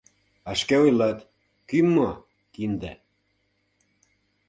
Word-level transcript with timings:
А 0.49 0.51
шке 0.59 0.75
ойлат: 0.85 1.19
«Кӱм 1.69 1.87
мо— 1.95 2.09
кинде!..» 2.53 2.91